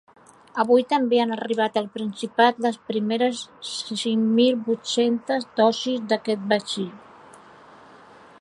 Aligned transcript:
Avui 0.61 0.85
també 0.93 1.19
han 1.23 1.33
arribat 1.33 1.77
al 1.81 1.89
Principat 1.97 2.63
les 2.67 2.79
primeres 2.89 3.43
cinc 3.73 4.25
mil 4.41 4.59
vuit-cents 4.71 5.47
dosis 5.61 6.05
d’aquest 6.11 6.53
vaccí. 6.55 6.91